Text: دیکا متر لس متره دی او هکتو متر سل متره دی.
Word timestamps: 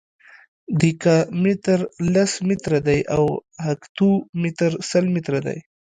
دیکا 0.79 1.17
متر 1.41 1.79
لس 2.13 2.31
متره 2.47 2.79
دی 2.87 2.99
او 3.15 3.25
هکتو 3.65 4.09
متر 4.41 4.71
سل 4.89 5.05
متره 5.15 5.39
دی. 5.45 5.57